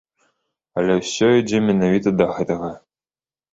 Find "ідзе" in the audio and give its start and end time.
1.41-1.61